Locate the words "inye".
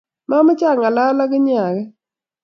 1.37-1.55